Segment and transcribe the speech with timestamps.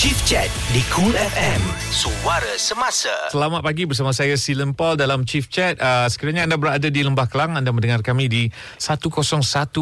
[0.00, 1.60] Chief Chat di Cool FM.
[1.92, 3.12] Suara semasa.
[3.28, 5.76] Selamat pagi bersama saya Silen Paul dalam Chief Chat.
[5.76, 8.48] Uh, sekiranya anda berada di Lembah Kelang, anda mendengar kami di
[8.80, 9.76] 101.3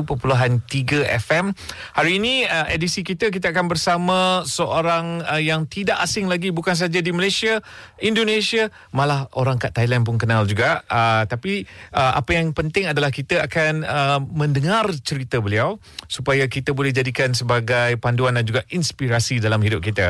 [1.22, 1.54] FM.
[1.94, 6.74] Hari ini uh, edisi kita kita akan bersama seorang uh, yang tidak asing lagi bukan
[6.74, 7.62] saja di Malaysia,
[8.02, 10.82] Indonesia, malah orang kat Thailand pun kenal juga.
[10.90, 11.62] Uh, tapi
[11.94, 15.78] uh, apa yang penting adalah kita akan uh, mendengar cerita beliau
[16.10, 20.07] supaya kita boleh jadikan sebagai panduan dan juga inspirasi dalam hidup kita.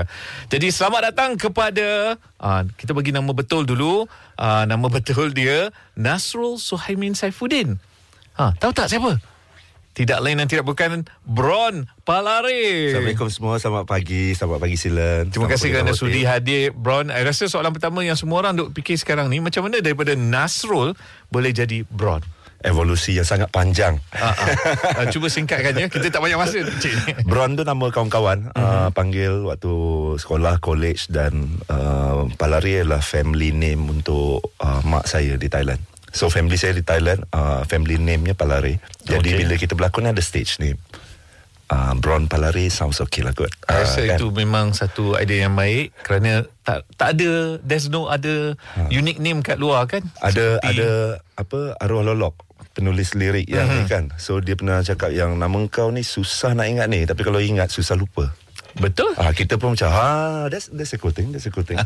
[0.52, 4.04] Jadi selamat datang kepada uh, kita bagi nama betul dulu.
[4.36, 7.80] Uh, nama betul dia Nasrul Suhaimin Saifuddin.
[8.38, 9.18] Ha, tahu tak siapa?
[9.98, 12.94] Tidak lain dan tidak bukan Bron Palare.
[12.94, 15.26] Assalamualaikum semua, selamat pagi, selamat pagi Silan.
[15.26, 17.10] Terima Selamat kasih kerana sudi hadir Bron.
[17.10, 20.94] Saya rasa soalan pertama yang semua orang duk fikir sekarang ni macam mana daripada Nasrul
[21.34, 22.22] boleh jadi Bron?
[22.58, 24.02] Evolusi yang sangat panjang.
[24.10, 24.34] Uh, uh.
[24.96, 25.86] Uh, cuba singkatkan ya.
[25.86, 26.58] Kita tak banyak masa.
[26.58, 27.22] Cik.
[27.22, 28.58] Bron tu nama kawan-kawan Mhm.
[28.58, 29.72] uh, panggil waktu
[30.16, 35.78] sekolah, college dan uh, Palari adalah family name untuk uh, mak saya di Thailand.
[36.08, 38.74] So family saya di Thailand, uh, family name-nya Palari.
[38.98, 39.14] Okay.
[39.14, 40.82] Jadi bila kita berlakon ada stage name.
[41.68, 43.52] Uh, Bron Palari sounds okay lah kot.
[43.62, 44.16] Saya rasa kan?
[44.16, 48.56] itu memang satu idea yang baik kerana tak tak ada there's no other
[48.88, 50.00] unique name kat luar kan?
[50.18, 50.88] ada Seperti- ada
[51.36, 52.47] apa arwah lolok
[52.78, 53.74] penulis lirik yang Mhm.
[53.74, 57.20] ni kan so dia pernah cakap yang nama kau ni susah nak ingat ni tapi
[57.20, 58.30] kalau ingat susah lupa
[58.74, 59.10] betul.
[59.18, 61.74] ah kita pun macam ha that's that's a cool thing that's a cool thing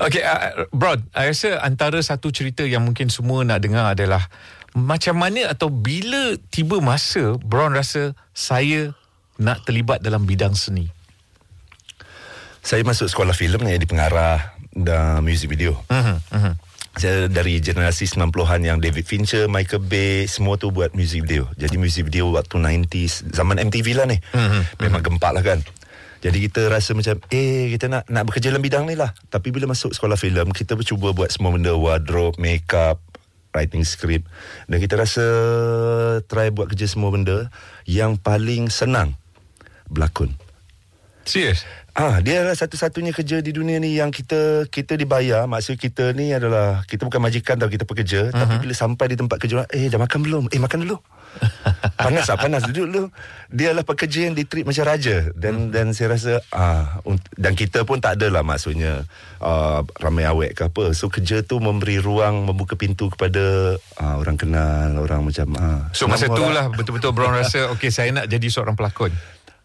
[0.00, 4.24] okay, uh, Bro, saya rasa antara satu cerita yang mungkin semua nak dengar adalah
[4.70, 8.96] macam mana atau bila tiba masa Brown rasa saya
[9.36, 10.88] nak terlibat dalam bidang seni.
[12.60, 14.38] saya masuk sekolah filem nak jadi pengarah
[14.70, 16.52] dan music video Mhm, mhm.
[16.98, 21.46] Saya dari generasi 90-an yang David Fincher, Michael Bay semua tu buat music video.
[21.54, 24.18] Jadi music video waktu 90s zaman MTV lah ni.
[24.34, 25.62] Mhm, Memang gempak lah kan.
[26.20, 29.16] Jadi kita rasa macam eh kita nak nak bekerja dalam bidang ni lah.
[29.32, 33.00] Tapi bila masuk sekolah filem kita bercuba buat semua benda wardrobe, makeup,
[33.56, 34.28] writing script
[34.68, 35.24] dan kita rasa
[36.28, 37.48] try buat kerja semua benda
[37.88, 39.16] yang paling senang
[39.88, 40.36] berlakon.
[41.24, 41.64] Serius?
[41.94, 45.50] Ah, dia adalah satu-satunya kerja di dunia ni yang kita kita dibayar.
[45.50, 48.38] Maksud kita ni adalah kita bukan majikan tau kita pekerja, uh-huh.
[48.38, 50.44] tapi bila sampai di tempat kerja, eh dah makan belum?
[50.54, 50.98] Eh makan dulu.
[52.02, 53.04] panas tak panas duduk dulu.
[53.54, 55.70] Dia adalah pekerja yang ditreat macam raja dan hmm.
[55.70, 56.98] dan saya rasa ah
[57.38, 59.06] dan kita pun tak adalah maksudnya
[59.38, 60.90] uh, ramai awek ke apa.
[60.90, 65.80] So kerja tu memberi ruang membuka pintu kepada uh, orang kenal, orang macam ah.
[65.94, 69.14] So masa nama tu orang- lah betul-betul Brown rasa okay saya nak jadi seorang pelakon.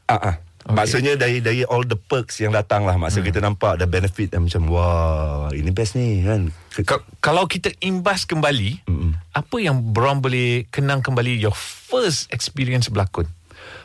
[0.05, 0.35] Ah, ah.
[0.65, 0.81] Okay.
[0.81, 2.97] Maksudnya dari dari all the perks yang datang lah.
[2.97, 3.29] Maksud hmm.
[3.29, 6.49] kita nampak ada benefit yang macam wah ini best ni kan.
[6.81, 9.13] Ka- kalau kita imbas kembali, Mm-mm.
[9.37, 13.29] apa yang Brown boleh kenang kembali your first experience berlakon?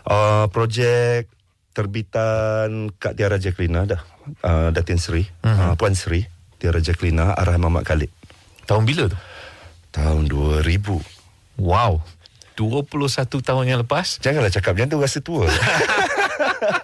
[0.08, 1.28] Uh, projek
[1.76, 4.00] terbitan Kak Tiara Jacqueline dah.
[4.41, 5.28] Uh, Datin Seri.
[5.44, 6.24] Uh, Puan Seri.
[6.56, 8.08] Tiara Jacqueline arah Mamat Khalid.
[8.64, 9.20] Tahun bila tu?
[9.92, 10.64] Tahun 2000.
[11.60, 12.00] Wow.
[12.56, 14.20] 21 tahun yang lepas.
[14.20, 15.44] Janganlah cakap macam tu rasa tua.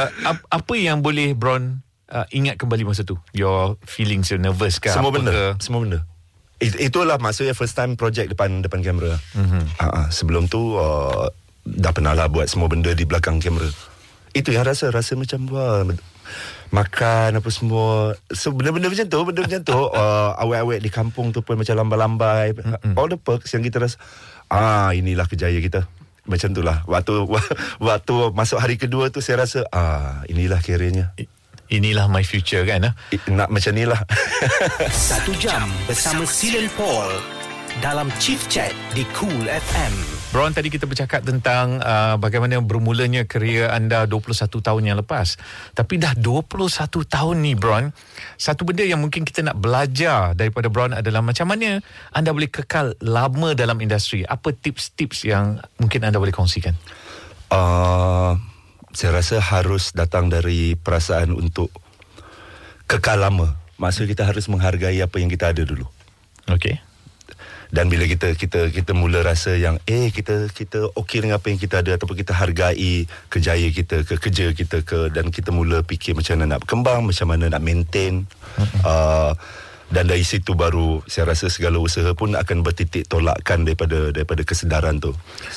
[0.00, 3.18] Uh, ap- apa yang boleh Brown uh, ingat kembali masa tu?
[3.34, 4.90] Your feelings, your nervous ke?
[4.90, 5.30] semua benda.
[5.30, 5.46] Ke?
[5.62, 5.98] Semua benda.
[6.60, 9.16] It, itulah maksudnya first time project depan depan kamera.
[9.34, 9.62] Mm-hmm.
[9.80, 11.30] Uh, sebelum tu uh,
[11.64, 13.70] dah pernah lah buat semua benda di belakang kamera.
[14.36, 15.82] Itu yang rasa rasa macam wah
[16.70, 21.42] makan apa semua so benda-benda macam tu benda macam tu uh, awet-awet di kampung tu
[21.42, 22.94] pun macam lambai-lambai mm-hmm.
[22.94, 23.98] all the perks yang kita rasa
[24.46, 25.90] ah inilah kejaya kita
[26.30, 27.26] macam tu lah waktu
[27.82, 31.26] waktu masuk hari kedua tu saya rasa ah inilah kiranya I-
[31.70, 32.82] Inilah my future kan?
[32.82, 32.94] ah?
[33.10, 34.02] I- nak macam ni lah
[34.90, 37.06] Satu jam bersama Silen Paul
[37.78, 40.19] dalam Chief Chat di Cool FM.
[40.30, 45.34] Brown tadi kita bercakap tentang uh, bagaimana bermulanya kerjaya anda 21 tahun yang lepas.
[45.74, 47.90] Tapi dah 21 tahun ni Brown,
[48.38, 51.82] satu benda yang mungkin kita nak belajar daripada Brown adalah macam mana
[52.14, 54.22] anda boleh kekal lama dalam industri.
[54.22, 56.78] Apa tips-tips yang mungkin anda boleh kongsikan?
[57.50, 58.38] uh,
[58.94, 61.70] saya rasa harus datang dari perasaan untuk
[62.86, 63.58] kekal lama.
[63.78, 65.86] Maksud kita harus menghargai apa yang kita ada dulu.
[66.50, 66.89] Okey.
[67.70, 71.60] Dan bila kita kita kita mula rasa yang eh kita kita okey dengan apa yang
[71.62, 76.18] kita ada ataupun kita hargai kejaya kita ke kerja kita ke dan kita mula fikir
[76.18, 78.26] macam mana nak berkembang, macam mana nak maintain
[78.82, 79.32] uh,
[79.90, 85.02] dan dari situ baru saya rasa segala usaha pun akan bertitik tolakkan daripada daripada kesedaran
[85.02, 85.10] tu.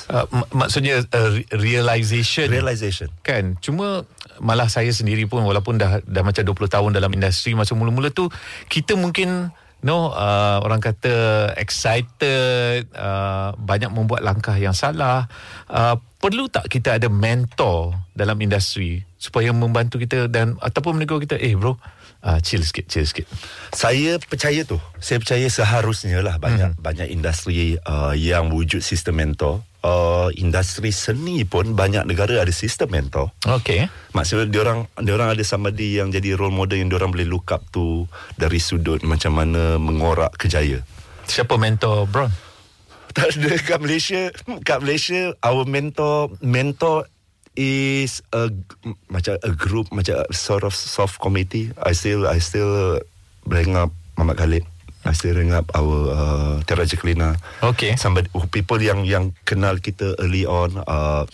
[0.10, 2.50] Uh, mak- maksudnya uh, re- realization.
[2.50, 3.14] Realization.
[3.22, 4.10] Kan Cuma
[4.42, 8.34] Malah saya sendiri pun Walaupun dah dah macam 20 tahun Dalam industri Masa mula-mula tu
[8.66, 15.28] Kita mungkin No uh, Orang kata Excited uh, Banyak membuat langkah yang salah.
[15.68, 21.40] Uh, Perlu tak kita ada mentor Dalam industri supaya membantu kita dan ataupun menegur kita
[21.40, 21.80] eh bro
[22.24, 23.28] uh, chill sikit chill sikit
[23.76, 24.80] Saya percaya tu.
[25.04, 26.82] Saya percaya seharusnya lah banyak hmm.
[26.82, 29.62] banyak industri uh, yang wujud sistem mentor.
[29.84, 33.36] Uh, industri seni pun banyak negara ada sistem mentor.
[33.44, 37.12] okey Maksudnya dia orang dia orang ada somebody yang jadi role model yang dia orang
[37.12, 38.08] boleh look up tu
[38.40, 40.80] dari sudut macam mana mengorak kejaya.
[41.28, 42.32] siapa mentor Bron
[43.14, 44.34] Tak ada kat Malaysia,
[44.66, 47.06] kat Malaysia our mentor mentor
[47.56, 48.50] is a
[49.10, 51.70] macam a group macam a sort of soft committee.
[51.82, 53.02] I still I still
[53.46, 54.66] bring up Muhammad Khalid.
[55.04, 57.36] I still bring up our uh, Tera Jeklina.
[57.60, 61.28] okey Somebody people yang yang kenal kita early on uh,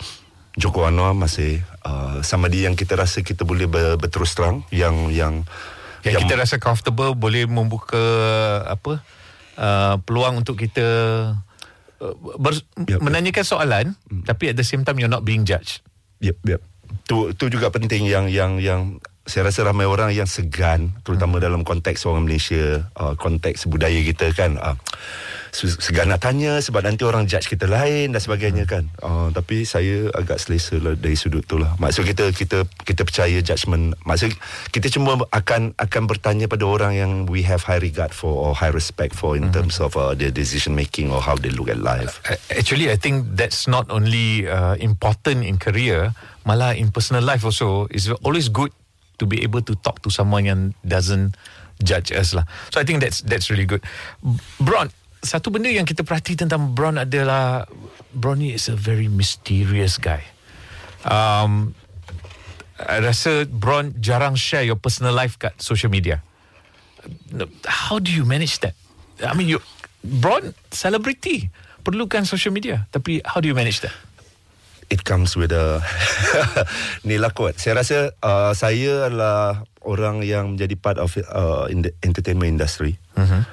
[0.58, 5.46] Joko Anwar masih uh, somebody yang kita rasa kita boleh ber, berterus terang yang yang
[6.04, 8.00] yang, kita rasa comfortable boleh membuka
[8.66, 9.04] apa
[9.60, 10.88] uh, peluang untuk kita
[12.02, 12.56] uh, ber,
[12.88, 13.00] yup.
[13.04, 14.26] menanyakan soalan Hmm.
[14.26, 15.86] tapi at the same time you're not being judged
[16.20, 16.62] Yep, yep.
[17.06, 18.82] Tu tu juga penting yang yang yang
[19.30, 21.44] saya rasa ramai orang yang segan terutama hmm.
[21.46, 24.58] dalam konteks orang Malaysia, uh, konteks budaya kita kan.
[24.58, 24.78] Uh,
[25.54, 28.88] segan nak tanya sebab nanti orang judge kita lain dan sebagainya kan.
[29.02, 31.76] Uh, tapi saya agak selesa lah dari sudut tu lah.
[31.82, 33.98] Maksud kita kita kita percaya judgement.
[34.06, 34.34] Maksud
[34.70, 38.72] kita cuma akan akan bertanya pada orang yang we have high regard for or high
[38.72, 42.22] respect for in terms of uh, their decision making or how they look at life.
[42.54, 46.14] Actually, I think that's not only uh, important in career,
[46.46, 47.90] malah in personal life also.
[47.90, 48.72] It's always good
[49.20, 51.36] to be able to talk to someone yang doesn't
[51.84, 52.44] judge us lah.
[52.72, 53.84] So I think that's that's really good.
[54.60, 57.68] Bron, satu benda yang kita perhati tentang Bron adalah
[58.16, 60.24] Bron ni is a very mysterious guy.
[61.04, 61.76] Um,
[62.80, 66.24] I rasa Bron jarang share your personal life kat social media.
[67.68, 68.76] How do you manage that?
[69.20, 69.60] I mean, you
[70.00, 71.52] Bron celebrity
[71.84, 73.96] perlukan social media, tapi how do you manage that?
[74.90, 75.80] it comes with a
[77.08, 77.56] ni lah kot.
[77.62, 82.98] Saya rasa uh, saya adalah orang yang menjadi part of uh, in the entertainment industry.
[83.16, 83.46] Mhm.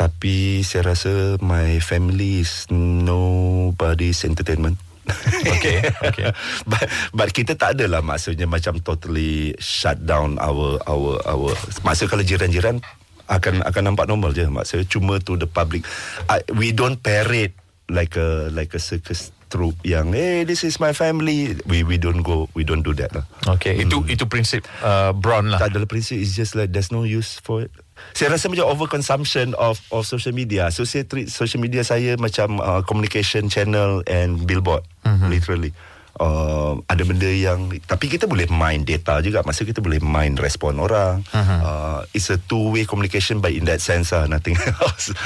[0.00, 4.80] Tapi saya rasa my family is nobody's entertainment.
[5.60, 6.32] Okay, okay.
[6.70, 11.52] but, but kita tak adalah maksudnya macam totally shut down our our our.
[11.84, 12.80] Maksud kalau jiran-jiran
[13.28, 14.48] akan akan nampak normal je.
[14.48, 15.84] Maksudnya cuma to the public.
[16.32, 17.52] I, we don't parade
[17.92, 21.58] like a like a circus troupe yang hey this is my family.
[21.66, 23.26] We we don't go we don't do that lah.
[23.58, 25.58] Okay, itu itu prinsip uh, Bron lah.
[25.58, 27.74] tak adalah prinsip it's just like there's no use for it
[28.14, 30.68] saya rasa macam overconsumption of of social media.
[30.74, 35.28] So saya treat social media saya macam uh, communication channel and billboard mm-hmm.
[35.30, 35.72] literally.
[36.20, 39.40] Uh, ada benda yang tapi kita boleh mine data juga.
[39.40, 41.60] Masa kita boleh mine respon orang uh-huh.
[41.64, 44.52] uh, it's a two way communication but in that sense lah nothing
[44.84, 45.16] else.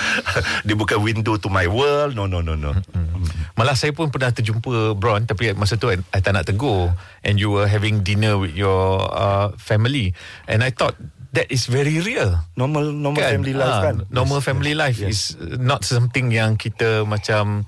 [0.63, 2.15] Dia bukan window to my world.
[2.15, 2.79] No no no no.
[2.79, 3.59] Mm-hmm.
[3.59, 6.95] Malah saya pun pernah terjumpa Bron tapi masa tu I, I tak nak tegur.
[7.27, 10.15] And you were having dinner with your uh, family.
[10.47, 10.95] And I thought
[11.35, 12.39] that is very real.
[12.55, 15.11] normal normal family life Ah, kan Normal Yes, family yes, life yes.
[15.11, 15.21] is
[15.59, 17.67] not something yang kita macam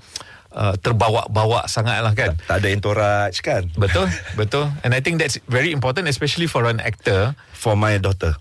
[0.49, 2.39] uh, terbawa-bawa sangat lah kan.
[2.41, 4.07] tak ada entourage kan Betul,
[4.39, 4.71] betul.
[4.81, 7.35] And I think that's very important especially for an actor.
[7.53, 8.39] for my daughter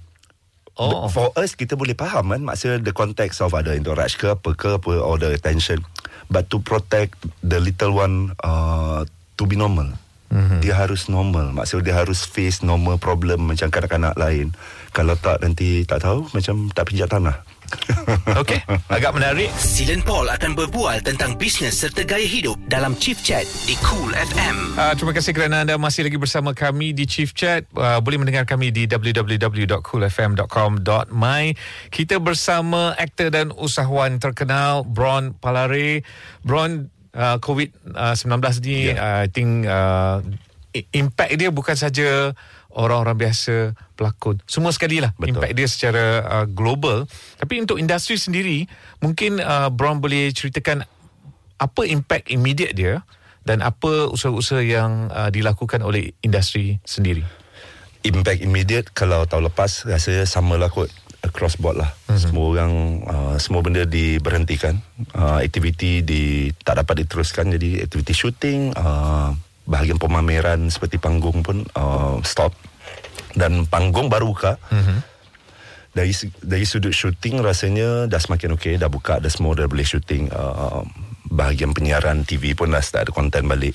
[0.76, 1.08] Oh.
[1.08, 4.76] For us kita boleh faham kan maksudnya the context of ada entourage ke apa ke
[4.76, 5.80] apa or the attention
[6.28, 9.00] but to protect the little one uh,
[9.34, 9.88] to be normal
[10.32, 10.60] mm-hmm.
[10.62, 14.54] dia harus normal maksudnya dia harus face normal problem macam kanak-kanak lain
[14.90, 17.36] kalau tak nanti tak tahu macam tak pijak tanah
[18.42, 19.50] Okay, agak menarik.
[19.56, 24.76] Silen Paul akan berbual tentang bisnes serta gaya hidup dalam Chief Chat di Cool FM.
[24.76, 27.64] Uh, terima kasih kerana anda masih lagi bersama kami di Chief Chat.
[27.74, 31.42] Uh, boleh mendengar kami di www.coolfm.com.my.
[31.90, 36.02] Kita bersama aktor dan usahawan terkenal Bron Palare.
[36.46, 38.94] Bron uh, COVID-19 ni Ya.
[39.00, 40.20] uh, I think uh,
[40.92, 42.36] impact dia bukan saja
[42.76, 45.40] orang-orang biasa pelakon semua sekali lah Betul.
[45.40, 47.08] impact dia secara uh, global
[47.40, 48.68] tapi untuk industri sendiri
[49.00, 50.84] mungkin uh, Bron boleh ceritakan
[51.56, 53.00] apa impact immediate dia
[53.48, 57.22] dan apa usaha-usaha yang uh, dilakukan oleh industri sendiri.
[58.04, 60.92] impact immediate kalau tahun lepas rasanya sama lah kot
[61.26, 61.90] across board lah.
[62.06, 62.20] Mm-hmm.
[62.22, 62.72] semua orang
[63.04, 64.78] uh, semua benda diberhentikan.
[65.12, 67.52] Uh, aktiviti di tak dapat diteruskan.
[67.52, 69.34] Jadi aktiviti shooting uh,
[69.66, 72.54] bahagian pemameran seperti panggung pun uh, stop.
[73.36, 74.56] Dan panggung baru buka.
[74.72, 74.98] Mm-hmm.
[75.96, 76.12] dari
[76.44, 80.28] dari sudut shooting rasanya dah semakin okey dah buka dah semua dah boleh shooting.
[80.28, 80.84] Uh,
[81.26, 83.74] bahagian penyiaran TV pun dah start ada content balik.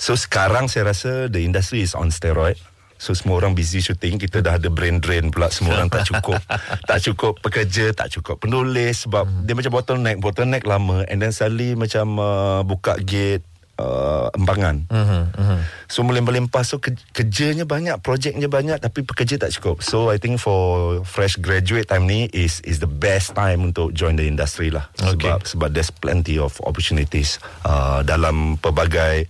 [0.00, 2.56] So sekarang saya rasa the industry is on steroid
[3.00, 6.36] So semua orang busy shooting Kita dah ada brain drain pula Semua orang tak cukup
[6.90, 9.48] Tak cukup pekerja Tak cukup penulis Sebab hmm.
[9.48, 13.40] dia macam bottleneck Bottleneck lama And then suddenly macam uh, Buka gate
[13.80, 14.84] uh, embangan.
[14.92, 15.58] Mhm, mhm.
[15.88, 20.36] So melimpah-limpah So ke- kerjanya banyak Projeknya banyak Tapi pekerja tak cukup So I think
[20.36, 24.92] for Fresh graduate time ni Is is the best time Untuk join the industry lah
[25.00, 25.32] Okay.
[25.32, 29.26] Sebab Sebab there's plenty of opportunities uh, Dalam pelbagai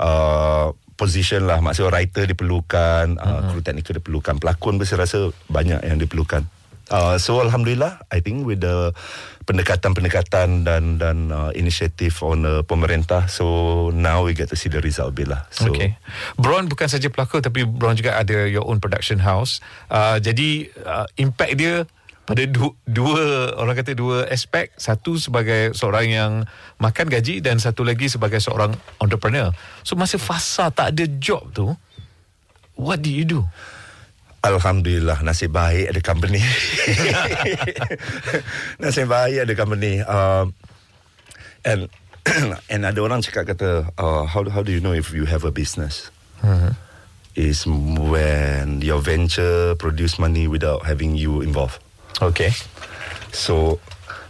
[0.00, 5.80] uh, Position lah Maksudnya writer diperlukan uh, Kru teknikal diperlukan Pelakon pun saya rasa Banyak
[5.88, 8.90] yang diperlukan Uh, so Alhamdulillah I think with the
[9.46, 13.46] pendekatan-pendekatan dan dan uh, inisiatif on uh, pemerintah so
[13.94, 15.94] now we get to see the result bila so okay.
[16.34, 19.62] Bron bukan saja pelakon tapi Bron juga ada your own production house.
[19.86, 21.86] Uh, jadi uh, impact dia
[22.30, 23.24] pada dua, dua
[23.58, 26.32] orang kata dua aspek satu sebagai seorang yang
[26.78, 28.70] makan gaji dan satu lagi sebagai seorang
[29.02, 29.50] entrepreneur
[29.82, 31.74] so masa fasa tak ada job tu
[32.78, 33.42] what do you do
[34.40, 36.40] Alhamdulillah nasib baik ada company.
[38.80, 40.00] nasib baik ada company.
[40.00, 40.56] Um,
[41.60, 41.92] and
[42.72, 45.52] and ada orang cakap kata uh, how how do you know if you have a
[45.52, 46.08] business?
[46.40, 46.72] uh-huh.
[47.36, 51.78] Is when your venture produce money without having you involved.
[52.18, 52.50] Okay
[53.30, 53.78] So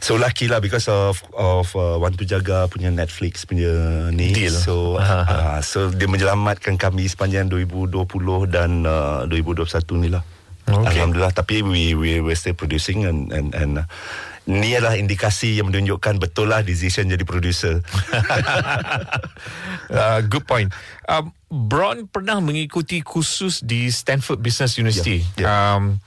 [0.00, 4.32] so lucky lah because of of uh, Want to Jaga punya Netflix punya ni.
[4.32, 4.52] Deal.
[4.52, 5.20] So Aha.
[5.25, 8.06] uh, so dia menyelamatkan kami sepanjang 2020
[8.49, 10.25] dan uh, 2021 ni lah.
[10.70, 11.02] Okay.
[11.02, 13.87] Alhamdulillah tapi we we we still producing and and and uh,
[14.46, 17.82] ni adalah indikasi yang menunjukkan betul lah decision jadi producer.
[19.90, 20.70] uh, good point.
[21.10, 25.26] Um, Bron pernah mengikuti kursus di Stanford Business University.
[25.34, 25.49] Ya, ya.
[25.50, 25.99] Um,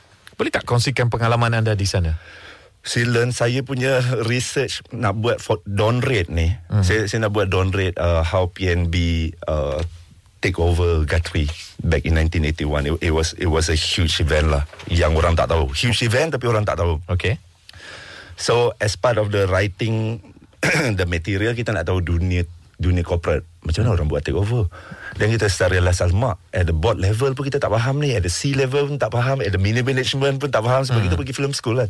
[0.43, 2.19] boleh tak kongsikan pengalaman anda di sana?
[2.83, 6.51] Silen saya punya research nak buat for down rate ni.
[6.67, 6.75] Mhm.
[6.75, 6.83] Mm.
[6.83, 8.91] Saya saya nak buat down rate uh, how PNB
[9.47, 9.79] uh,
[10.43, 11.47] take over Guthrie
[11.79, 12.91] back in 1981.
[12.91, 15.71] It, it was it was a huge event lah yang orang tak tahu.
[15.71, 16.99] Huge event tapi orang tak tahu.
[17.07, 17.39] Okay.
[18.35, 20.19] So as part of the writing
[20.99, 22.43] the material kita nak tahu dunia
[22.83, 24.67] dunia corporate macam mana orang buat take over?
[25.15, 28.27] Dan kita start realize alamak at the board level pun kita tak faham ni at
[28.27, 31.15] the C level pun tak faham at the mini management pun tak faham sebab kita
[31.15, 31.89] pergi film school kan.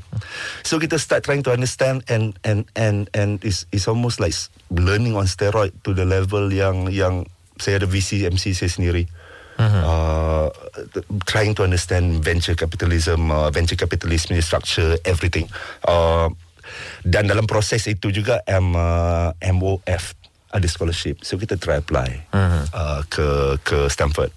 [0.62, 4.38] So kita start trying to understand and and and and is is almost like
[4.70, 7.26] learning on steroid to the level yang yang
[7.58, 9.10] saya ada VC MC saya sendiri.
[9.54, 10.50] Uh,
[11.30, 15.46] trying to understand venture capitalism, uh, venture capitalist punya structure, everything.
[15.86, 16.28] Uh,
[17.06, 20.23] dan dalam proses itu juga M, uh, MOF
[20.54, 21.26] ada scholarship.
[21.26, 24.30] So kita try apply uh, ke ke Stanford.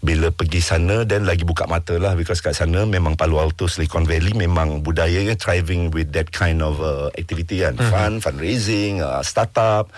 [0.00, 4.08] Bila pergi sana dan lagi buka mata lah because kat sana memang Palo Alto Silicon
[4.08, 9.92] Valley memang budayanya thriving with that kind of uh, activity kan fund fundraising uh, startup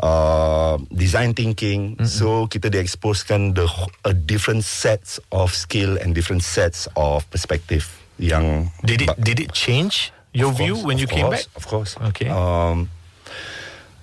[0.00, 6.40] uh, design thinking so kita dieksposkan the wh- a different sets of skill and different
[6.40, 7.84] sets of perspective
[8.16, 11.60] yang Did it did it change your view course, when you came course, back?
[11.60, 11.92] Of course.
[12.16, 12.32] Okay.
[12.32, 12.88] Um,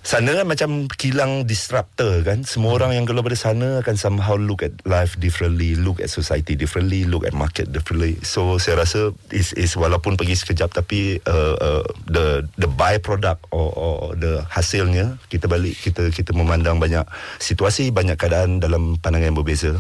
[0.10, 2.42] sana kan macam kilang disruptor kan.
[2.42, 6.58] Semua orang yang keluar dari sana akan somehow look at life differently, look at society
[6.58, 8.18] differently, look at market differently.
[8.26, 13.70] So saya rasa is is walaupun pergi sekejap tapi uh, uh, the the byproduct or,
[13.78, 17.06] or the hasilnya kita balik kita kita memandang banyak
[17.38, 19.78] situasi, banyak keadaan dalam pandangan yang berbeza.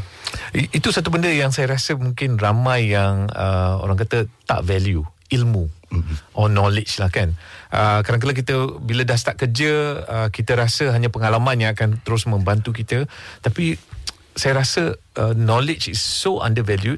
[0.53, 5.01] Itu satu benda yang saya rasa mungkin ramai yang uh, orang kata tak value
[5.33, 6.37] ilmu mm-hmm.
[6.37, 7.33] or knowledge lah kan.
[7.69, 12.25] Uh, kadang-kadang kita bila dah start kerja uh, kita rasa hanya pengalaman yang akan terus
[12.25, 13.05] membantu kita
[13.45, 13.77] tapi
[14.33, 16.97] saya rasa uh, knowledge is so undervalued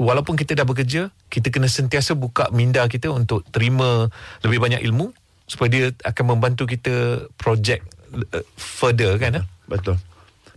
[0.00, 4.08] walaupun kita dah bekerja kita kena sentiasa buka minda kita untuk terima
[4.40, 5.12] lebih banyak ilmu
[5.44, 7.84] supaya dia akan membantu kita project
[8.32, 9.44] uh, further kan eh?
[9.68, 10.00] Betul.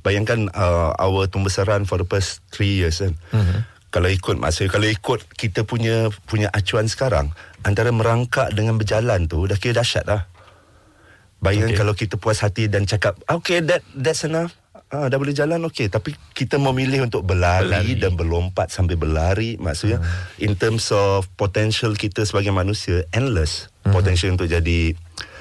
[0.07, 3.11] Bayangkan uh, our pembesaran for the past three years kan.
[3.35, 3.59] Mm-hmm.
[3.97, 7.33] Kalau ikut maksudnya kalau ikut kita punya punya acuan sekarang
[7.65, 10.29] antara merangkak dengan berjalan tu dah kira dahsyat lah.
[11.41, 11.81] Bayangkan Okay.
[11.81, 14.53] kalau kita puas hati dan cakap okay that that's enough.
[14.93, 17.97] Ah, dah boleh jalan okey tapi kita memilih untuk berlari, Berlari.
[17.97, 18.03] berlari.
[18.05, 20.45] dan berlompat sambil berlari maksudnya hmm.
[20.45, 23.91] in terms of potential kita sebagai manusia endless hmm.
[23.91, 24.93] potential untuk jadi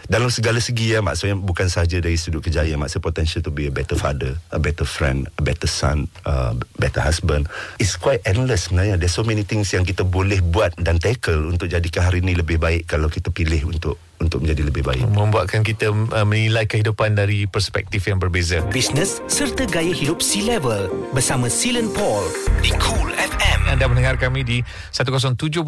[0.06, 3.72] dalam segala segi ya maksudnya bukan sahaja dari sudut kejayaan maksudnya potential to be a
[3.74, 7.50] better father a better friend a better son uh, better husband
[7.82, 11.66] it's quite endless sebenarnya there's so many things yang kita boleh buat dan tackle untuk
[11.66, 15.92] jadikan hari ini lebih baik kalau kita pilih untuk untuk menjadi lebih baik membuatkan kita
[15.92, 18.64] uh, menilai kehidupan dari perspektif yang berbeza.
[18.72, 22.24] Bisnes serta gaya hidup C-Level bersama Silen Paul
[22.64, 23.76] di Cool FM.
[23.76, 24.58] Anda mendengar kami di
[24.94, 25.60] 107.3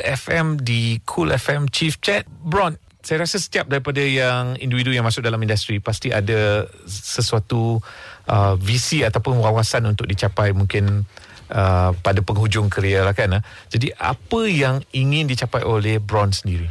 [0.00, 2.24] FM di Cool FM Chief Chat.
[2.46, 7.78] Bron, saya rasa setiap daripada yang individu yang masuk dalam industri pasti ada sesuatu
[8.26, 11.06] uh, visi ataupun wawasan untuk dicapai mungkin
[11.54, 13.38] uh, pada penghujung kerjaya lah kan.
[13.38, 13.42] Uh.
[13.70, 16.66] Jadi apa yang ingin dicapai oleh Bron sendiri?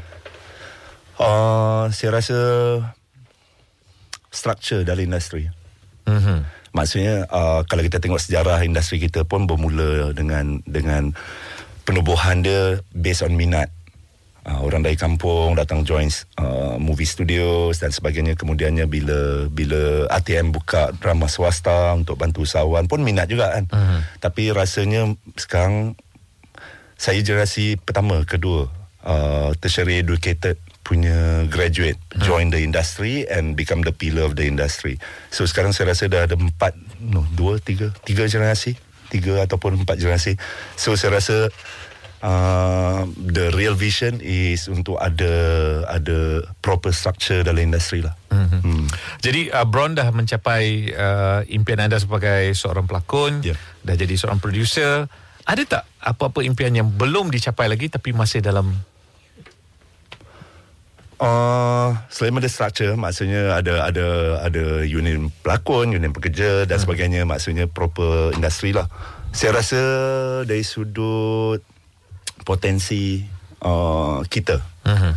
[1.16, 2.40] Uh, saya rasa
[4.28, 5.48] structure dalam industri.
[6.04, 6.44] Mhm.
[6.76, 11.16] Maksudnya uh, kalau kita tengok sejarah industri kita pun bermula dengan dengan
[11.88, 13.72] penubuhan dia based on minat.
[14.46, 16.06] Uh, orang dari kampung datang join
[16.38, 22.86] uh, movie studios dan sebagainya kemudiannya bila bila ATM buka drama swasta untuk bantu usahawan
[22.86, 23.66] pun minat juga kan.
[23.74, 24.06] Uh-huh.
[24.22, 25.98] Tapi rasanya sekarang
[26.94, 28.70] saya generasi pertama kedua
[29.02, 35.02] uh, tertiary educated punya graduate join the industry and become the pillar of the industry.
[35.34, 38.78] So sekarang saya rasa dah ada empat, no, dua, tiga, tiga generasi,
[39.10, 40.38] tiga ataupun empat generasi.
[40.78, 41.50] So saya rasa
[42.22, 45.34] uh, the real vision is untuk ada
[45.90, 48.16] ada proper structure dalam industri lah.
[48.32, 48.62] Mm-hmm.
[48.62, 48.86] Hmm.
[49.20, 53.56] Jadi uh, Bron dah mencapai uh, impian anda sebagai seorang pelakon, Ya.
[53.84, 55.08] dah jadi seorang producer.
[55.46, 58.74] Ada tak apa-apa impian yang belum dicapai lagi tapi masih dalam
[61.16, 64.08] Uh, selain ada structure maksudnya ada ada
[64.44, 68.92] ada union pelakon, union pekerja dan sebagainya maksudnya proper industri lah.
[69.32, 69.80] Saya rasa
[70.44, 71.64] dari sudut
[72.46, 73.26] potensi
[73.66, 74.62] uh, kita.
[74.86, 75.16] uh-huh.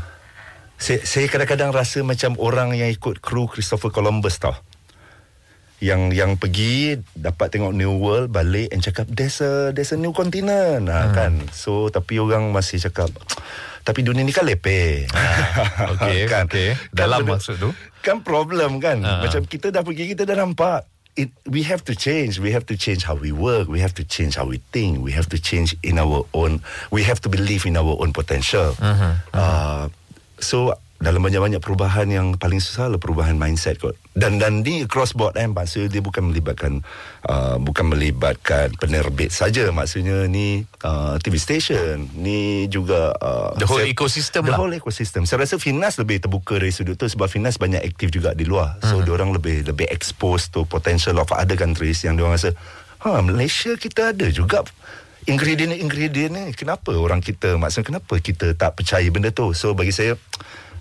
[0.79, 4.55] Saya, saya kadang-kadang rasa macam orang yang ikut kru Christopher Columbus tau.
[5.79, 10.11] Yang yang pergi dapat tengok New World balik and cakap there's a there's a new
[10.11, 11.15] continent hmm.
[11.15, 11.33] kan.
[11.55, 13.11] So tapi orang masih cakap
[13.87, 15.07] tapi dunia ni kan lepeh.
[15.99, 16.69] okey, okey.
[16.91, 17.71] Dalam benda- maksud tu?
[18.03, 19.03] Kan problem kan.
[19.03, 19.23] Ah.
[19.27, 20.87] Macam kita dah pergi kita dah nampak
[21.19, 22.39] It, we have to change.
[22.39, 23.67] We have to change how we work.
[23.69, 25.03] We have to change how we think.
[25.03, 26.63] We have to change in our own.
[26.97, 28.69] We have to believe in our own potential.
[28.79, 29.89] Uh-huh, Uh,
[30.41, 30.59] so
[30.99, 33.95] dalam banyak-banyak perubahan yang paling susah adalah perubahan mindset kot.
[34.19, 36.83] Dan dan ni cross board kan maksudnya dia bukan melibatkan
[37.23, 43.87] uh, bukan melibatkan penerbit saja maksudnya ni uh, TV station ni juga uh, The whole
[43.87, 44.59] saya- ecosystem the lah.
[44.59, 45.23] whole ecosystem.
[45.23, 48.83] Saya rasa Finas lebih terbuka dari sudut tu sebab Finas banyak aktif juga di luar.
[48.83, 49.15] So uh-huh.
[49.15, 52.59] orang lebih lebih exposed to potential of other countries yang diorang rasa
[53.07, 54.67] ha Malaysia kita ada juga
[55.31, 59.55] ingredient-ingredient ni kenapa orang kita maksudnya kenapa kita tak percaya benda tu.
[59.55, 60.19] So bagi saya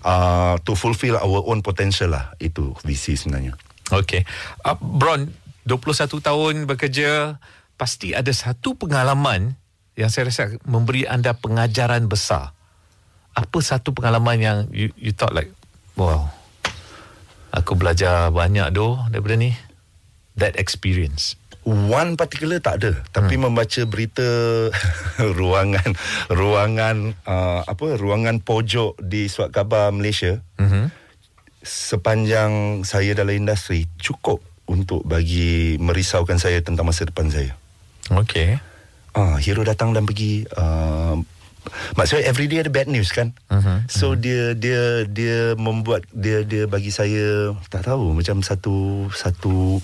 [0.04, 3.54] uh, to fulfill our own potential lah itu visi sebenarnya.
[3.94, 4.22] Okey.
[4.62, 5.32] Uh, Bron,
[5.64, 7.40] 21 tahun bekerja,
[7.80, 9.56] pasti ada satu pengalaman
[9.98, 12.54] yang saya rasa memberi anda pengajaran besar.
[13.34, 15.50] Apa satu pengalaman yang you, you thought like,
[15.94, 16.30] wow,
[17.54, 19.54] aku belajar banyak doh daripada ni.
[20.38, 21.34] That experience.
[21.68, 23.44] One particular tak ada tapi hmm.
[23.44, 24.24] membaca berita
[25.38, 25.90] ruangan
[26.32, 26.96] ruangan
[27.28, 30.90] uh, apa ruangan pojok di surat khabar Malaysia Mm-hmm.
[31.62, 37.54] sepanjang saya dalam industri cukup untuk bagi merisaukan saya tentang masa depan saya.
[38.10, 38.58] Okay.
[39.16, 41.16] Ah, hero datang dan pergi uh,
[41.96, 43.32] maksudnya every day ada bad news kan.
[43.48, 49.80] Mhm, So dia dia dia membuat dia dia bagi saya tak tahu macam satu satu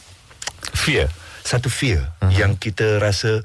[0.75, 1.09] Fear.
[1.45, 2.33] Satu fear uh-huh.
[2.33, 3.45] yang kita rasa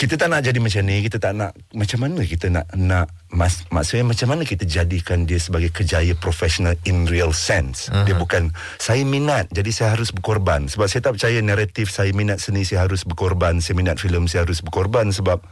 [0.00, 3.62] kita tak nak jadi macam ni kita tak nak macam mana kita nak nak mas,
[3.70, 7.86] maksudnya macam mana kita jadikan dia sebagai kejaya profesional in real sense?
[7.86, 8.02] Uh-huh.
[8.08, 8.50] dia bukan
[8.82, 10.66] saya minat jadi saya harus berkorban.
[10.66, 13.62] Sebab saya tak percaya naratif saya minat seni saya harus berkorban.
[13.62, 15.12] Saya minat filem saya harus berkorban.
[15.12, 15.44] Sebab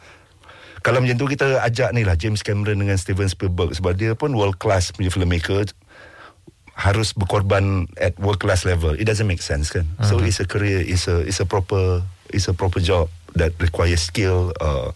[0.81, 3.77] kalau macam tu kita ajak ni lah James Cameron dengan Steven Spielberg.
[3.77, 5.69] Sebab dia pun world class punya filmmaker
[6.75, 10.07] harus berkorban at world class level it doesn't make sense kan uh-huh.
[10.07, 12.01] so it's a career it's a it's a proper
[12.33, 14.91] it's a proper job that requires skill uh,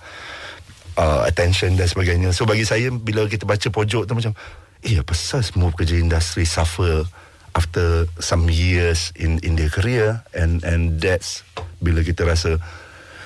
[0.97, 4.33] uh, attention dan sebagainya so bagi saya bila kita baca pojok tu macam
[4.85, 7.05] eh apa pasal semua pekerja industri suffer
[7.55, 11.47] after some years in in their career and and that's
[11.79, 12.59] bila kita rasa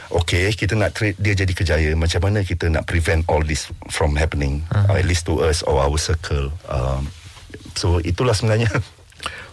[0.09, 1.93] Okay, kita nak treat dia jadi kejaya.
[1.93, 4.89] Macam mana kita nak prevent all this from happening, uh-huh.
[4.89, 6.49] uh, at least to us or our circle.
[6.65, 7.13] Um,
[7.79, 8.67] so itulah sebenarnya.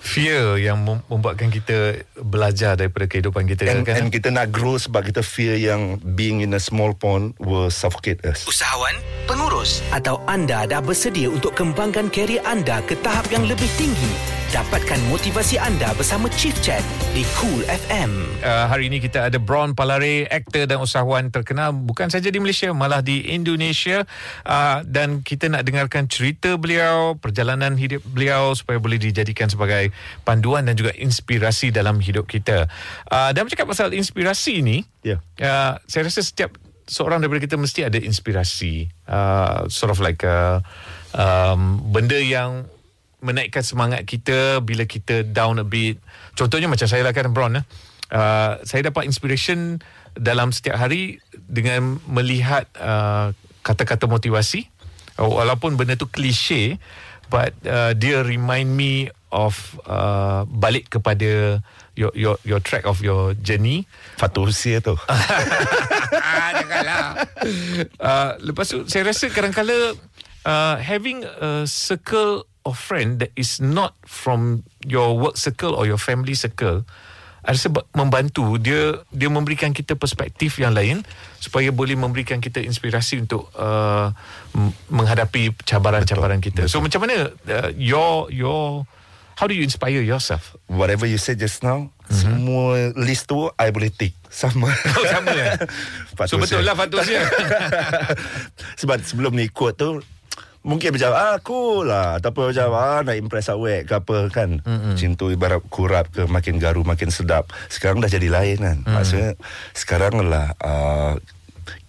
[0.06, 3.98] Fear yang mem- membuatkan kita belajar daripada kehidupan kita And, kan.
[3.98, 8.22] and kita nak grow sebab kita fear yang being in a small pond will suffocate
[8.22, 8.46] us.
[8.46, 8.94] Usahawan,
[9.26, 14.35] pengurus atau anda dah bersedia untuk kembangkan kerjaya anda ke tahap yang lebih tinggi?
[14.56, 16.80] Dapatkan motivasi anda bersama Chief Chat
[17.12, 18.40] di Cool FM.
[18.40, 22.72] Uh, hari ini kita ada Bron Palare, aktor dan usahawan terkenal bukan saja di Malaysia,
[22.72, 24.08] malah di Indonesia.
[24.48, 29.92] Uh, dan kita nak dengarkan cerita beliau, perjalanan hidup beliau supaya boleh dijadikan sebagai
[30.24, 32.72] panduan dan juga inspirasi dalam hidup kita.
[33.12, 35.20] Uh, dan bercakap pasal inspirasi ni, Ya.
[35.44, 36.56] uh, saya rasa setiap
[36.88, 38.88] seorang daripada kita mesti ada inspirasi.
[39.04, 40.64] Uh, sort of like a,
[41.12, 42.72] um, benda yang
[43.26, 45.98] menaikkan semangat kita bila kita down a bit.
[46.38, 47.58] Contohnya macam saya lah kan Bron.
[47.58, 47.66] Eh?
[48.14, 49.82] Uh, saya dapat inspiration
[50.14, 53.34] dalam setiap hari dengan melihat uh,
[53.66, 54.70] kata-kata motivasi.
[55.18, 56.78] Uh, walaupun benda tu klise
[57.34, 61.60] but uh, dia remind me of uh, balik kepada
[61.98, 63.84] your your your track of your journey.
[64.16, 64.96] Fatul usia tu.
[65.10, 67.04] ah, janganlah.
[68.00, 69.96] Uh, lepas tu saya rasa kadang-kala
[70.48, 76.02] uh, having a circle of friend that is not from your work circle or your
[76.02, 76.84] family circle
[77.46, 81.06] I rasa ba- membantu dia dia memberikan kita perspektif yang lain
[81.38, 84.10] supaya boleh memberikan kita inspirasi untuk uh,
[84.90, 86.66] menghadapi cabaran-cabaran kita.
[86.66, 88.90] So macam mana uh, your your
[89.38, 90.58] how do you inspire yourself?
[90.66, 92.18] Whatever you said just now, mm-hmm.
[92.18, 92.66] semua
[92.98, 94.18] list tu I boleh tick.
[94.34, 94.68] Sama.
[94.68, 95.56] Oh, sama eh?
[96.30, 97.00] so betul lah Fatul
[98.82, 100.04] Sebab sebelum ni quote tu
[100.66, 104.98] Mungkin macam ah cool lah Ataupun macam ah nak impress awak ke apa kan mm-hmm.
[104.98, 108.90] Cintu ibarat kurap ke makin garu makin sedap Sekarang dah jadi lain kan mm.
[108.90, 109.38] Maksudnya
[109.78, 111.22] sekarang lah uh,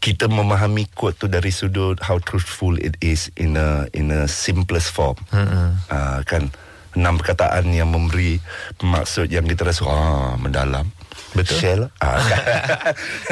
[0.00, 4.92] kita memahami quote tu dari sudut how truthful it is in a in a simplest
[4.92, 5.68] form mm-hmm.
[5.90, 6.48] uh, kan
[6.96, 8.40] enam perkataan yang memberi
[8.80, 10.88] maksud yang kita rasa ah mendalam
[11.36, 11.90] betul share lah.
[12.00, 12.40] ah, kan?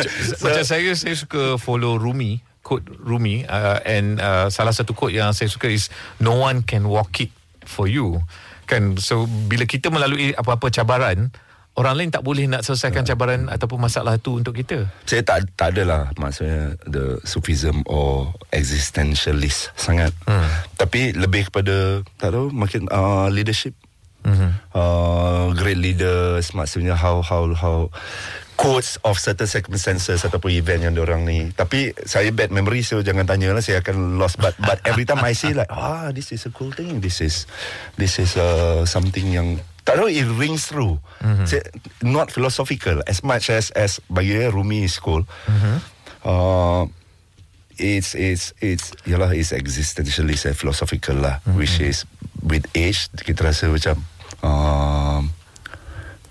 [0.37, 5.12] so, macam saya saya suka follow Rumi quote Rumi uh, and uh, salah satu quote
[5.12, 7.31] yang saya suka is no one can walk it
[7.68, 8.24] for you.
[8.64, 8.96] Kan?
[8.96, 11.29] So bila kita melalui apa-apa cabaran
[11.74, 14.87] orang lain tak boleh nak selesaikan cabaran ataupun masalah tu untuk kita.
[15.05, 20.14] Saya tak tak adalah maksudnya the sufism or existentialist sangat.
[20.24, 20.46] Hmm.
[20.79, 23.74] tapi lebih kepada tak tahu makin uh, leadership.
[24.24, 24.72] Mm-hmm.
[24.72, 27.92] uh, great leaders maksudnya how how how
[28.64, 33.29] quotes of certain circumstances ataupun event yang orang ni tapi saya bad memory so jangan
[33.29, 36.48] tanya lah saya akan lost but but every time I say like ah this is
[36.48, 37.44] a cool thing this is
[38.00, 41.44] this is uh, something yang tak tahu it rings through mm-hmm.
[41.44, 41.61] say,
[42.00, 45.77] not philosophical as much as as bagi Rumi is cool mm-hmm.
[46.24, 46.88] uh,
[47.77, 51.61] it's it's it's yalah it's existentialist philosophical lah mm-hmm.
[51.61, 52.09] which is
[52.40, 54.00] with age kita rasa macam
[54.40, 55.20] uh,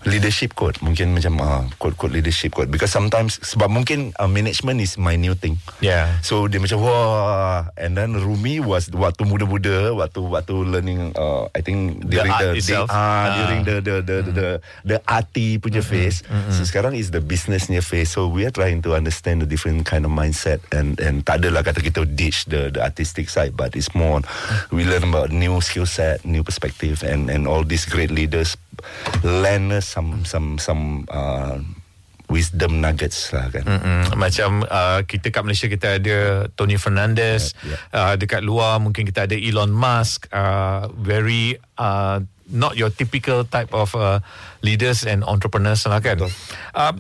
[0.04, 5.00] leadership code mungkin macam uh, code-code leadership code because sometimes sebab mungkin uh, management is
[5.00, 10.20] my new thing yeah so dia macam wah and then Rumi was waktu muda-muda waktu
[10.24, 13.26] waktu learning uh, I think during the, the, the uh, uh.
[13.44, 14.34] during the the the mm.
[14.36, 14.50] the
[14.84, 16.04] the arty punya mm-hmm.
[16.08, 16.52] phase mm-hmm.
[16.52, 20.04] so sekarang is the businessnya phase so we are trying to understand the different kind
[20.04, 23.92] of mindset and and tak adalah kata kita ditch the the artistic side but it's
[23.96, 24.24] more on,
[24.70, 28.60] we learn about new skill set new perspective and and all these great leaders
[29.24, 31.58] us some some some uh,
[32.32, 33.66] wisdom nuggets lah kan.
[33.68, 34.18] Mm-hmm.
[34.18, 36.18] Macam uh, kita kat Malaysia kita ada
[36.58, 37.80] Tony Fernandez, yeah, yeah.
[37.94, 43.70] Uh, dekat luar mungkin kita ada Elon Musk, uh, very uh, not your typical type
[43.72, 44.20] of uh,
[44.66, 46.20] leaders and entrepreneurs lah kan.
[46.74, 46.94] Uh,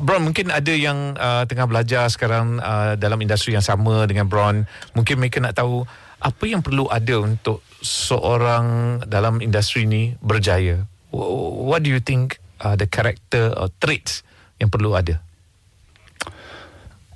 [0.00, 4.64] Bron mungkin ada yang uh, tengah belajar sekarang uh, dalam industri yang sama dengan Bron.
[4.96, 5.84] Mungkin mereka nak tahu
[6.24, 10.88] apa yang perlu ada untuk seorang dalam industri ni berjaya.
[11.14, 14.26] What do you think uh, the character or traits
[14.58, 15.22] yang perlu ada?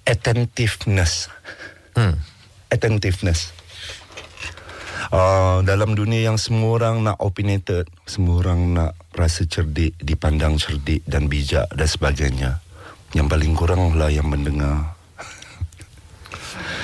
[0.06, 1.26] Attentiveness.
[1.98, 2.22] Hmm.
[2.70, 3.50] Attentiveness.
[5.08, 11.00] Uh, dalam dunia yang semua orang nak opinionated, semua orang nak rasa cerdik, dipandang cerdik
[11.08, 12.50] dan bijak dan sebagainya.
[13.16, 14.94] Yang paling kurang lah yang mendengar.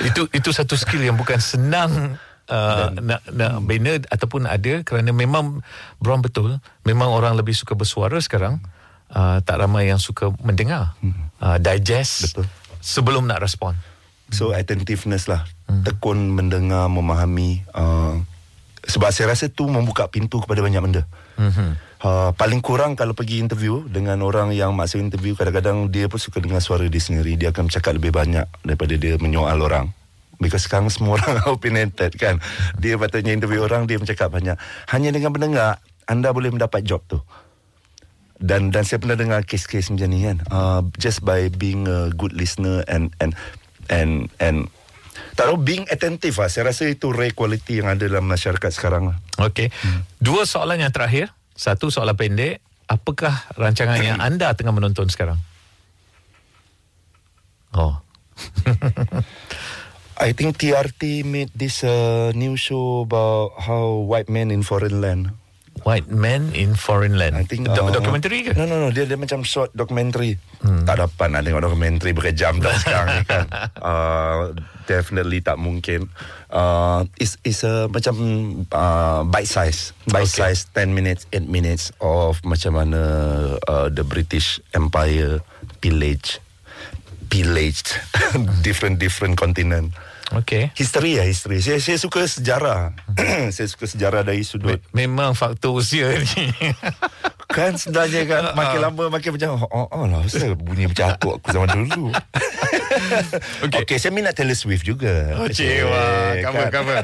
[0.03, 5.61] itu itu satu skill yang bukan senang uh, nak nak bina ataupun ada kerana memang
[6.01, 8.61] Brown betul memang orang lebih suka bersuara sekarang
[9.13, 11.41] uh, tak ramai yang suka mendengar hmm.
[11.41, 12.45] uh, digest betul.
[12.81, 13.77] sebelum nak respon.
[14.33, 15.45] So attentiveness lah.
[15.65, 15.81] Hmm.
[15.85, 18.21] tekun mendengar memahami uh,
[18.85, 21.01] sebab saya rasa tu membuka pintu kepada banyak benda.
[21.37, 21.73] Hmm.
[22.05, 26.37] Uh, paling kurang kalau pergi interview dengan orang yang masuk interview kadang-kadang dia pun suka
[26.37, 27.33] dengar suara dia sendiri.
[27.33, 29.89] Dia akan bercakap lebih banyak daripada dia menyoal orang
[30.41, 32.43] Because sekarang semua orang opinionated kan
[32.79, 34.59] Dia patutnya interview orang Dia bercakap banyak
[34.91, 37.19] Hanya dengan mendengar Anda boleh mendapat job tu
[38.35, 42.35] dan dan saya pernah dengar kes-kes macam ni kan uh, just by being a good
[42.35, 43.31] listener and and
[43.87, 44.67] and and
[45.35, 49.11] tak tahu being attentive lah saya rasa itu rare quality yang ada dalam masyarakat sekarang
[49.11, 49.17] lah.
[49.51, 49.71] Okay.
[49.83, 50.07] Hmm.
[50.19, 51.31] Dua soalan yang terakhir.
[51.55, 52.63] Satu soalan pendek.
[52.87, 55.39] Apakah rancangan yang anda tengah menonton sekarang?
[57.75, 57.99] Oh.
[60.15, 65.35] I think TRT made this uh, new show about how white men in foreign land.
[65.83, 67.35] White men in foreign land.
[67.35, 68.55] I think uh, documentary ke?
[68.55, 70.39] No no no dia dia macam short documentary.
[70.63, 70.87] Hmm.
[70.87, 73.45] Tak dapat nak tengok documentary berjam dah sekarang ni kan.
[73.85, 74.57] Uh,
[74.89, 76.09] definitely tak mungkin.
[76.49, 78.15] Uh, is is a macam
[78.73, 80.55] uh, bite size, bite okay.
[80.55, 83.01] size 10 minutes, 8 minutes of macam mana
[83.69, 85.43] uh, the British Empire
[85.85, 86.41] pillage
[87.29, 87.99] pillaged
[88.65, 89.93] different different continent.
[90.33, 90.73] Okay.
[90.73, 91.61] History ya, history.
[91.61, 92.97] Saya, saya suka sejarah.
[93.55, 94.81] saya suka sejarah dari sudut.
[94.89, 96.49] Memang faktor usia ni.
[97.45, 101.47] Kan sebenarnya kan makin lama makin macam oh, oh lah pasal bunyi macam atuk aku
[101.53, 102.09] zaman dulu.
[103.65, 103.69] Okey.
[103.69, 105.37] Okey, okay, saya minat Taylor Swift juga.
[105.37, 106.35] Oh, cewa.
[106.41, 106.71] Cover, kan?
[106.73, 106.97] cover.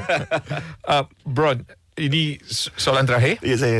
[0.89, 1.61] uh, Bron,
[1.95, 3.37] ini so- soalan terakhir.
[3.45, 3.77] Ya, saya.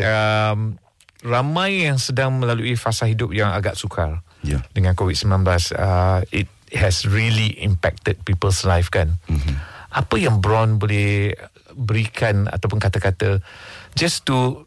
[0.53, 0.77] Um,
[1.21, 4.61] ramai yang sedang melalui fasa hidup yang agak sukar Ya.
[4.73, 5.45] dengan COVID-19.
[5.77, 9.19] Uh, it has really impacted people's life kan.
[9.27, 9.35] Mhm.
[9.37, 9.57] Mm-hmm.
[9.91, 11.35] Apa yang Bron boleh
[11.75, 13.43] berikan ataupun kata-kata
[13.91, 14.63] just to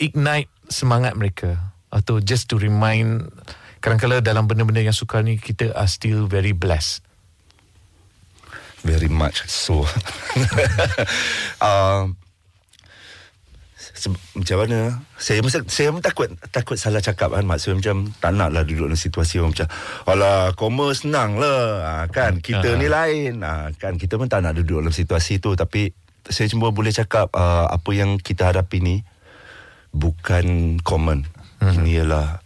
[0.00, 1.60] ignite semangat mereka
[1.92, 3.28] atau just to remind
[3.84, 7.04] kadang-kadang dalam benda-benda yang sukar ni kita are still very blessed.
[8.80, 9.84] Very much so.
[11.64, 12.16] um,
[14.08, 15.04] macam mana?
[15.20, 17.44] Saya mesti saya pun takut takut salah cakap kan.
[17.44, 19.68] Maksud macam tak nak lah duduk dalam situasi orang macam
[20.08, 23.44] alah koma senang lah ha, kan kita ni lain.
[23.44, 25.52] Ha, kan kita pun tak nak duduk dalam situasi tu.
[25.52, 25.92] Tapi
[26.24, 28.96] saya cuma boleh cakap uh, apa yang kita hadapi ni
[29.92, 31.26] bukan common.
[31.60, 31.76] Mm-hmm.
[31.76, 32.40] ini ialah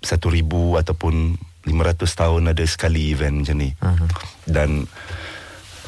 [0.00, 1.36] satu ribu ataupun
[1.68, 3.70] 500 tahun ada sekali event macam ni.
[3.76, 4.08] Mm-hmm.
[4.48, 4.88] dan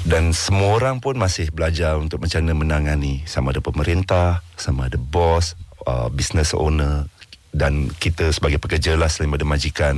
[0.06, 5.00] dan semua orang pun masih belajar untuk macam mana menangani sama ada pemerintah, sama ada
[5.00, 5.58] bos,
[5.88, 7.11] uh, business owner
[7.50, 9.94] dan kita sebagai pekerja lah selain daripada majikan.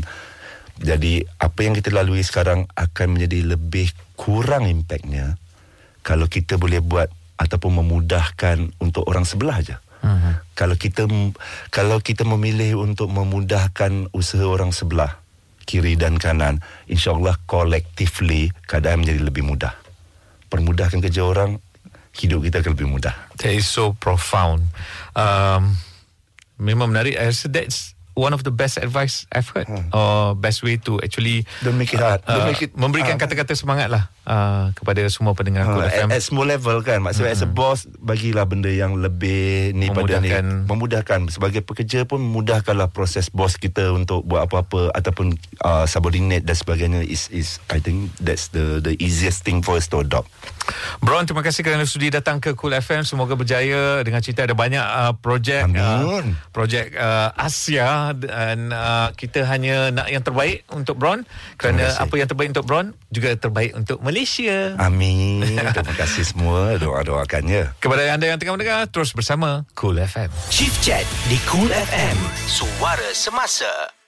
[0.80, 5.36] Jadi apa yang kita lalui sekarang akan menjadi lebih kurang impactnya
[6.00, 9.76] kalau kita boleh buat ataupun memudahkan untuk orang sebelah aja.
[10.00, 10.40] Uh-huh.
[10.56, 11.04] Kalau kita
[11.68, 15.20] kalau kita memilih untuk memudahkan usaha orang sebelah
[15.68, 19.76] kiri dan kanan, insyaallah collectively keadaan menjadi lebih mudah
[20.50, 21.62] permudahkan kerja orang,
[22.12, 23.14] hidup kita akan lebih mudah.
[23.38, 24.68] That is so profound.
[25.14, 25.78] Um,
[26.58, 27.16] memang menarik.
[27.16, 29.70] I rasa that's one of the best advice I've heard.
[29.70, 29.88] Hmm.
[29.94, 32.20] Or best way to actually Don't make it hard.
[32.26, 33.30] Don't uh, make it memberikan hard.
[33.30, 36.09] kata-kata semangat lah uh, kepada semua pendengar Cool Ha, FM.
[36.11, 40.18] at, at small level kan Maksudnya as a boss Bagilah benda yang lebih ni pada
[40.18, 40.44] ni Memudahkan.
[40.66, 46.56] Memudahkan Sebagai pekerja pun Memudahkanlah proses bos kita Untuk buat apa-apa Ataupun uh, subordinate dan
[46.56, 50.28] sebagainya is is I think that's the the easiest thing for us to adopt.
[50.98, 53.02] Bron, terima kasih kerana sudi datang ke Cool FM.
[53.02, 59.42] Semoga berjaya dengan cerita ada banyak uh, projek uh, projek uh, Asia dan uh, kita
[59.46, 63.98] hanya nak yang terbaik untuk Bron kerana apa yang terbaik untuk Bron juga terbaik untuk
[64.11, 64.75] Malaysia.
[64.83, 65.46] Amin.
[65.79, 67.79] Terima kasih semua doa-doakannya.
[67.79, 70.35] Kepada anda yang tengah mendengar terus bersama Cool FM.
[70.51, 72.18] Chief Chat di Cool FM.
[72.51, 73.99] Suara Semasa.